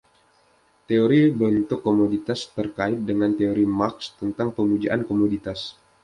[0.91, 5.59] Teori bentuk komoditas terkait dengan teori Marx tentang pemujaan komoditas.